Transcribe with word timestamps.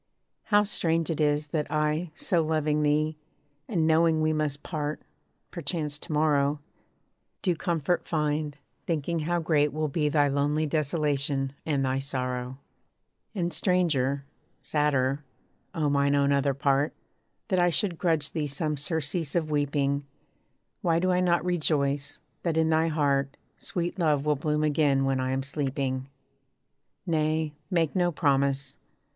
How 0.45 0.63
strange 0.63 1.11
it 1.11 1.21
is, 1.21 1.49
that 1.49 1.71
I, 1.71 2.09
so 2.15 2.41
loving 2.41 2.81
thee, 2.81 3.17
And 3.67 3.85
knowing 3.85 4.19
we 4.19 4.33
must 4.33 4.63
part, 4.63 4.99
perchance 5.51 5.99
to 5.99 6.11
morrow, 6.11 6.59
Do 7.43 7.55
comfort 7.55 8.07
find, 8.07 8.57
thinking 8.87 9.19
how 9.19 9.39
great 9.39 9.71
will 9.71 9.89
be 9.89 10.09
Thy 10.09 10.27
lonely 10.27 10.65
desolation, 10.65 11.53
and 11.67 11.85
thy 11.85 11.99
sorrow. 11.99 12.57
And 13.35 13.53
stranger 13.53 14.25
sadder, 14.59 15.23
O 15.75 15.87
mine 15.87 16.15
own 16.15 16.31
other 16.31 16.55
part, 16.55 16.93
That 17.49 17.59
I 17.59 17.69
should 17.69 17.99
grudge 17.99 18.31
thee 18.31 18.47
some 18.47 18.77
surcease 18.77 19.35
of 19.35 19.51
weeping; 19.51 20.03
Why 20.81 20.97
do 20.97 21.11
I 21.11 21.19
not 21.19 21.45
rejoice, 21.45 22.19
that 22.41 22.57
in 22.57 22.69
thy 22.69 22.87
heart, 22.87 23.37
Sweet 23.59 23.99
love 23.99 24.25
will 24.25 24.35
bloom 24.35 24.63
again 24.63 25.05
when 25.05 25.19
I 25.19 25.29
am 25.29 25.43
sleeping? 25.43 26.09
Nay, 27.05 27.53
make 27.69 27.95
no 27.95 28.11
promise. 28.11 28.77